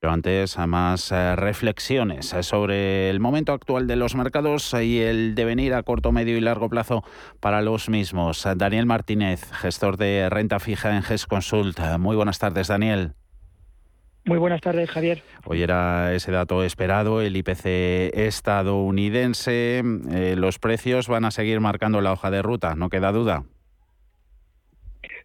[0.00, 5.34] Pero antes, más eh, reflexiones eh, sobre el momento actual de los mercados y el
[5.34, 7.02] devenir a corto, medio y largo plazo
[7.40, 8.46] para los mismos.
[8.56, 11.80] Daniel Martínez, gestor de renta fija en GES Consult.
[11.98, 13.14] Muy buenas tardes, Daniel.
[14.24, 15.22] Muy buenas tardes, Javier.
[15.46, 17.66] Hoy era ese dato esperado, el IPC
[18.14, 19.82] estadounidense.
[20.12, 23.42] Eh, los precios van a seguir marcando la hoja de ruta, no queda duda.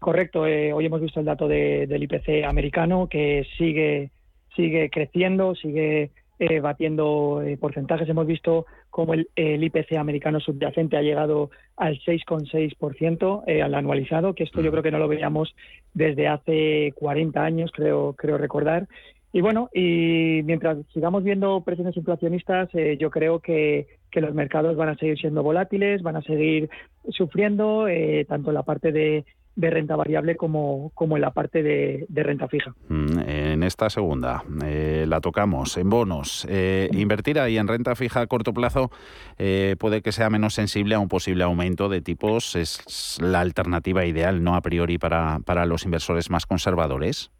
[0.00, 0.40] Correcto.
[0.40, 4.10] hoy hemos visto el dato del IPC americano que sigue
[4.56, 8.06] sigue creciendo, sigue eh, batiendo eh, porcentajes.
[8.08, 14.44] Hemos visto cómo el, IPC americano subyacente ha llegado al 6,6% eh, al anualizado, que
[14.44, 15.54] esto yo creo que no lo veíamos
[15.94, 18.86] desde hace 40 años, creo, creo recordar.
[19.32, 22.68] Y bueno, y mientras sigamos viendo presiones inflacionistas,
[22.98, 26.70] yo creo que, que, los mercados van a seguir siendo volátiles, van a seguir
[27.10, 27.86] sufriendo,
[28.28, 29.26] tanto en la parte de
[29.56, 32.74] de renta variable como, como en la parte de, renta fija.
[32.88, 33.18] Mm,
[33.66, 36.46] esta segunda, eh, la tocamos en bonos.
[36.48, 38.90] Eh, invertir ahí en renta fija a corto plazo
[39.38, 42.56] eh, puede que sea menos sensible a un posible aumento de tipos.
[42.56, 47.30] ¿Es la alternativa ideal, no a priori, para, para los inversores más conservadores?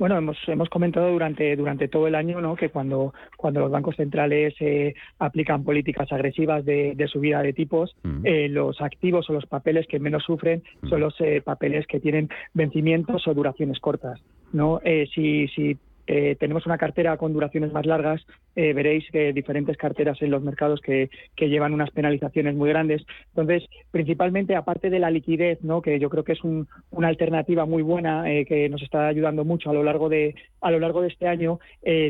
[0.00, 2.56] Bueno, hemos, hemos comentado durante, durante todo el año ¿no?
[2.56, 8.20] que cuando, cuando los bancos centrales eh, aplican políticas agresivas de, subida de tipos, mm.
[8.24, 11.02] eh, los activos o los papeles que menos sufren son mm.
[11.02, 14.22] los eh, papeles que tienen vencimientos o duraciones cortas.
[14.52, 14.80] ¿No?
[15.14, 18.24] si, si eh, tenemos una cartera con duraciones más largas,
[18.56, 23.04] eh, veréis que diferentes carteras en los mercados que, llevan unas penalizaciones muy grandes.
[23.28, 25.82] Entonces, principalmente, aparte de la liquidez, ¿no?
[25.82, 29.70] que yo creo que es una alternativa muy buena eh, que nos está ayudando mucho
[29.70, 31.58] a lo largo de, a lo largo de este año,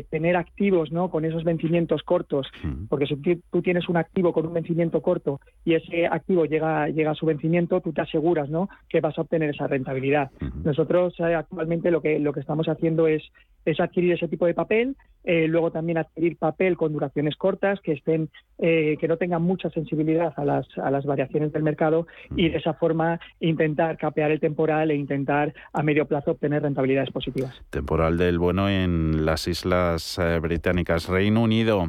[0.09, 1.09] tener activos ¿no?
[1.09, 2.47] con esos vencimientos cortos,
[2.89, 7.11] porque si tú tienes un activo con un vencimiento corto y ese activo llega, llega
[7.11, 8.69] a su vencimiento, tú te aseguras ¿no?
[8.89, 10.29] que vas a obtener esa rentabilidad.
[10.63, 13.23] Nosotros actualmente lo que, lo que estamos haciendo es,
[13.65, 17.93] es adquirir ese tipo de papel, eh, luego también adquirir papel con duraciones cortas que
[17.93, 22.49] estén eh, que no tengan mucha sensibilidad a las, a las variaciones del mercado y
[22.49, 27.61] de esa forma intentar capear el temporal e intentar a medio plazo obtener rentabilidades positivas.
[27.69, 31.87] Temporal del bueno en las Islas eh, Británicas, Reino Unido.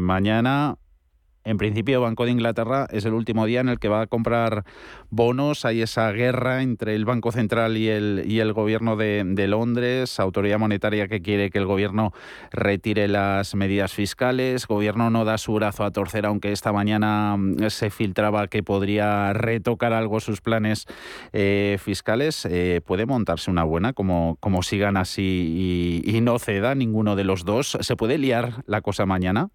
[0.00, 0.76] mañana
[1.42, 4.64] en principio, Banco de Inglaterra es el último día en el que va a comprar
[5.08, 5.64] bonos.
[5.64, 10.58] Hay esa guerra entre el Banco Central y el, y el Gobierno de, Londres, autoridad
[10.58, 12.12] monetaria que quiere que el Gobierno
[12.50, 14.66] retire las medidas fiscales.
[14.66, 19.32] Gobierno no da su brazo a torcer, aunque esta mañana mm, se filtraba que podría
[19.32, 20.86] retocar algo sus planes
[21.32, 22.46] eh, fiscales.
[22.50, 27.46] Eh, ¿Puede montarse una buena como, como sigan así y no ceda ninguno de los
[27.46, 27.78] dos?
[27.80, 29.48] ¿Se puede liar la cosa mañana?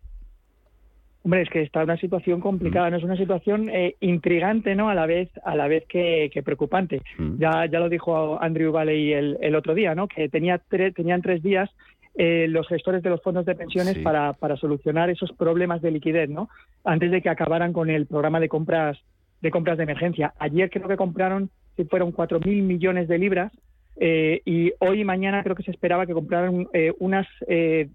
[1.25, 2.91] Hombre, es que está una situación complicada, mm.
[2.91, 4.89] no es una situación eh, intrigante, ¿no?
[4.89, 7.01] A la vez, a la vez que, preocupante.
[7.17, 7.39] Mm.
[7.39, 10.07] Ya, ya lo dijo Andrew Valley el, el otro día, ¿no?
[10.07, 11.71] Que tenía tenían tres días
[12.13, 16.29] eh, los gestores de los fondos de pensiones para, para solucionar esos problemas de liquidez,
[16.29, 16.47] ¿no?
[16.83, 18.99] Antes de que acabaran con el programa de compras
[19.41, 20.31] de compras de emergencia.
[20.37, 23.51] Ayer creo que compraron, si fueron cuatro mil millones de libras
[23.97, 27.89] eh, y hoy y mañana creo que se esperaba que compraran eh, unas, eh,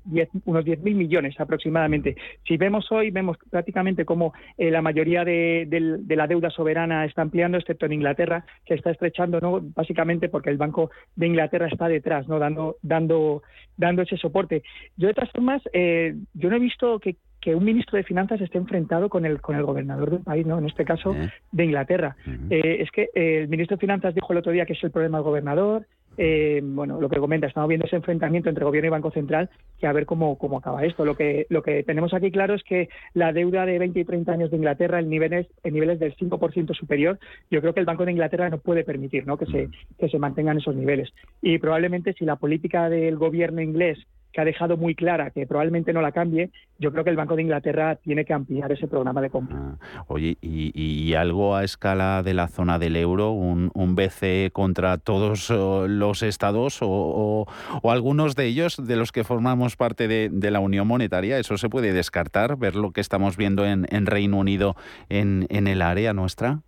[0.44, 2.16] unos 10.000 millones aproximadamente.
[2.46, 5.66] Si vemos hoy, vemos prácticamente como la mayoría de,
[6.08, 9.60] la deuda soberana está ampliando, excepto en Inglaterra, que está estrechando, ¿no?
[9.60, 12.38] básicamente porque el Banco de Inglaterra está detrás, ¿no?
[12.38, 13.42] dando, dando,
[13.76, 14.62] dando ese soporte.
[14.96, 18.58] Yo, de todas formas, yo no he visto que, que un ministro de Finanzas esté
[18.58, 20.58] enfrentado con el con el gobernador del país, ¿no?
[20.58, 21.14] En este caso
[21.52, 22.16] de Inglaterra.
[22.50, 24.90] Eh, es que eh, el ministro de Finanzas dijo el otro día que es el
[24.90, 25.86] problema del gobernador.
[26.18, 29.86] Eh, bueno, lo que comenta, estamos viendo ese enfrentamiento entre gobierno y Banco Central, que
[29.86, 31.04] a ver cómo, cómo acaba esto.
[31.04, 34.32] Lo que lo que tenemos aquí claro es que la deuda de 20 y 30
[34.32, 37.18] años de Inglaterra en niveles en niveles del 5% superior,
[37.50, 39.38] yo creo que el Banco de Inglaterra no puede permitir, ¿no?
[39.38, 39.68] Que se
[39.98, 41.10] que se mantengan esos niveles.
[41.40, 43.98] Y probablemente si la política del gobierno inglés
[44.32, 47.36] que ha dejado muy clara que probablemente no la cambie, yo creo que el Banco
[47.36, 49.56] de Inglaterra tiene que ampliar ese programa de compra.
[49.58, 54.96] Ah, oye, y, algo a escala de la zona del euro, un, un BCE contra
[54.96, 57.46] todos los estados o,
[57.82, 61.92] algunos de ellos de los que formamos parte de, la Unión Monetaria, ¿eso se puede
[61.92, 64.74] descartar, ver lo que estamos viendo en, Reino Unido
[65.08, 66.60] en, en el área nuestra?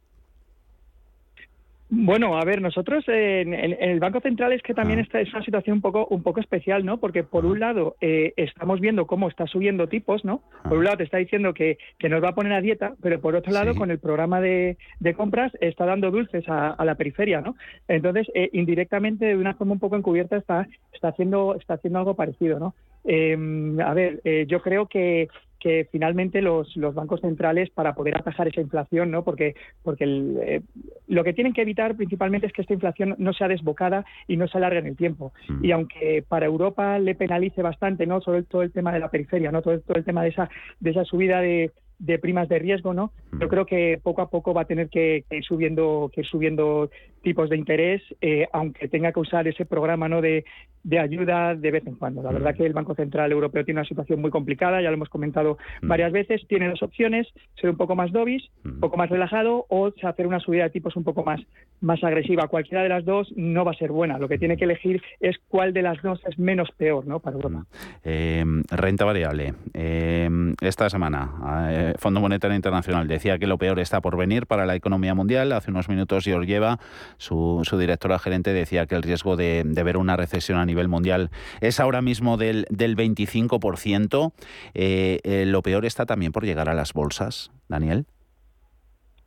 [1.95, 5.03] Bueno, a ver, nosotros en, el Banco Central es que también ah.
[5.03, 6.97] esta es una situación un poco un poco especial, ¿no?
[6.97, 10.43] Porque por un lado eh, estamos viendo cómo está subiendo tipos, ¿no?
[10.67, 13.21] Por un lado te está diciendo que, que nos va a poner a dieta, pero
[13.21, 17.43] por otro lado con el programa de, de, compras está dando dulces a, la periferia,
[17.43, 17.57] ¿no?
[17.89, 22.17] Entonces, eh, indirectamente, de una forma un poco encubierta, está, está, haciendo, está haciendo algo
[22.17, 22.75] parecido, ¿no?
[23.05, 25.29] Em, a ver, eh, yo creo que
[25.63, 29.23] que finalmente los, los, bancos centrales para poder atajar esa inflación, ¿no?
[29.23, 29.55] Porque,
[29.85, 30.61] porque eh,
[31.07, 34.49] lo que tienen que evitar principalmente es que esta inflación no sea desbocada y no
[34.49, 35.33] se alargue en el tiempo.
[35.49, 35.65] Mm.
[35.65, 38.21] Y aunque para Europa le penalice bastante, ¿no?
[38.21, 39.63] Sobre todo el tema de la periferia, ¿no?
[39.63, 40.51] Todo, todo el tema de esa,
[40.81, 41.71] de esa subida de,
[42.03, 43.13] de primas de riesgo, ¿no?
[43.41, 46.91] Yo creo que poco a poco va a tener que, ir subiendo, que ir subiendo
[47.23, 50.21] tipos de interés, eh, aunque tenga que usar ese programa, ¿no?
[50.21, 50.45] De,
[50.83, 52.23] de, ayuda de vez en cuando.
[52.23, 55.09] La verdad que el Banco Central Europeo tiene una situación muy complicada, ya lo hemos
[55.09, 56.43] comentado varias veces.
[56.49, 57.29] Tiene dos opciones:
[57.61, 60.97] ser un poco más dovish, un poco más relajado, o hacer una subida de tipos
[60.97, 61.41] un poco más,
[61.81, 62.49] más agresiva.
[62.49, 64.19] Cualquiera de las dos no va a ser buena.
[64.19, 67.21] Lo que tiene que elegir es cuál de las dos es menos peor, ¿no?
[67.21, 67.65] Para Europa.
[68.05, 69.55] Eh, renta variable.
[69.75, 70.29] Eh,
[70.61, 75.15] esta semana Fondo Monetario Internacional decía que lo peor está por venir para la economía
[75.15, 75.53] mundial.
[75.53, 76.79] Hace unos minutos Georgieva,
[77.19, 81.31] su, su directora gerente, decía que el riesgo de, ver una recesión a nivel mundial
[81.61, 84.33] es ahora mismo del, del 25%.
[84.75, 88.07] Eh, eh, lo peor está también por llegar a las bolsas, Daniel.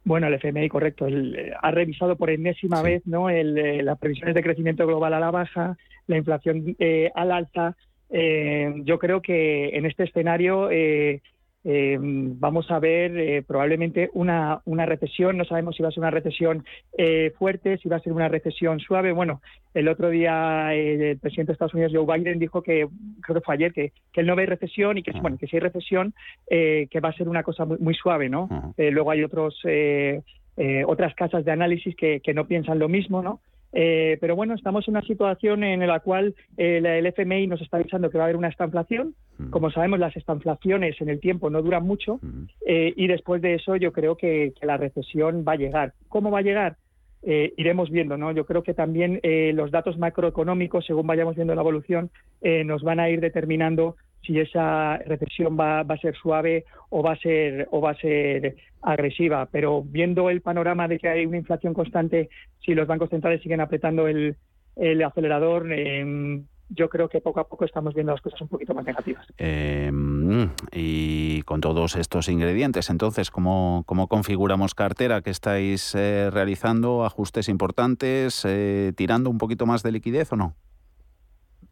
[0.04, 1.08] Bueno, el FMI, correcto.
[1.08, 3.30] Eh, ha revisado por enésima vez ¿no?
[3.30, 5.78] las previsiones de crecimiento global a la baja,
[6.08, 6.76] la inflación
[7.16, 7.76] al alza.
[8.10, 11.22] yo creo que en este escenario eh,
[11.66, 15.36] vamos a ver eh, probablemente una, una, recesión.
[15.36, 16.64] No sabemos si va a ser una recesión
[16.96, 19.12] eh, fuerte, si va a ser una recesión suave.
[19.12, 19.42] Bueno,
[19.74, 22.88] el otro día el presidente de Estados Unidos, Joe Biden, dijo que,
[23.22, 25.56] creo que fue ayer, que, que él no ve recesión y que, bueno, que si
[25.56, 26.14] hay recesión,
[26.48, 28.48] que va a ser una cosa muy, muy suave, ¿no?
[28.78, 29.60] luego hay otros,
[30.86, 33.42] otras casas de análisis que, que no piensan lo mismo, ¿no?
[33.78, 37.76] Eh, pero bueno, estamos en una situación en la cual eh, el FMI nos está
[37.76, 39.16] avisando que va a haber una estanflación.
[39.38, 39.50] Mm.
[39.50, 42.44] Como sabemos, las estanflaciones en el tiempo no duran mucho mm.
[42.66, 45.94] eh, y después de eso yo creo que, la recesión va a llegar.
[46.08, 46.78] ¿Cómo va a llegar?
[47.58, 48.32] iremos viendo, ¿no?
[48.34, 49.20] Yo creo que también
[49.56, 52.12] los datos macroeconómicos, según vayamos viendo la evolución,
[52.66, 53.96] nos van a ir determinando
[54.26, 58.56] si esa recesión va, a ser suave o va a ser o va a ser
[58.82, 59.48] agresiva.
[59.52, 62.30] Pero viendo el panorama de que hay una inflación constante,
[62.64, 64.36] si los bancos centrales siguen apretando el,
[64.76, 68.74] el acelerador, eh, yo creo que poco a poco estamos viendo las cosas un poquito
[68.74, 69.26] más negativas.
[69.38, 69.92] Eh,
[70.72, 75.22] y con todos estos ingredientes, entonces, ¿cómo, cómo configuramos cartera?
[75.22, 77.06] ¿Qué estáis eh, realizando?
[77.06, 78.44] ¿Ajustes importantes?
[78.46, 80.56] Eh, ¿Tirando un poquito más de liquidez o no?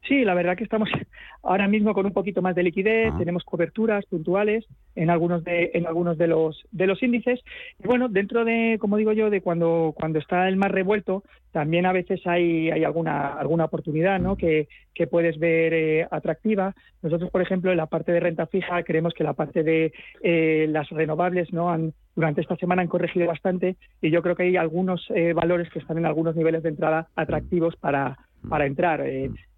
[0.08, 0.90] Sí, la verdad que estamos
[1.44, 4.66] ahora mismo con un poquito más de liquidez, tenemos coberturas puntuales
[4.96, 7.40] en algunos de en algunos de los de los índices
[7.80, 11.86] y bueno, dentro de como digo yo de cuando cuando está el mar revuelto, también
[11.86, 14.36] a veces hay hay alguna alguna oportunidad, ¿no?
[14.36, 16.76] que, que puedes ver eh, atractiva.
[17.02, 20.68] Nosotros, por ejemplo, en la parte de renta fija creemos que la parte de eh,
[20.70, 21.70] las renovables, ¿no?
[21.70, 25.70] han durante esta semana han corregido bastante y yo creo que hay algunos eh, valores
[25.70, 28.18] que están en algunos niveles de entrada atractivos para
[28.50, 29.02] para entrar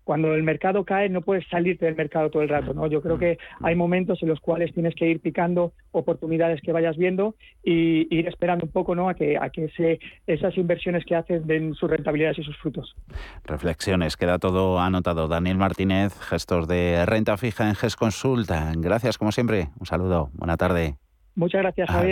[0.06, 2.88] cuando el mercado cae no puedes salirte del mercado todo el rato, ¿no?
[2.88, 6.96] Yo creo que hay momentos en los cuales tienes que ir picando oportunidades que vayas
[6.96, 9.10] viendo y ir esperando un poco, ¿no?
[9.10, 12.96] A que a que esas inversiones que haces den sus rentabilidades y sus frutos.
[13.44, 15.28] Reflexiones, queda todo anotado.
[15.28, 18.72] Daniel Martínez, gestor de renta fija en GES Consulta.
[18.78, 19.70] Gracias como siempre.
[19.80, 20.30] Un saludo.
[20.34, 20.98] Buena tarde.
[21.36, 22.04] Muchas gracias, Javier.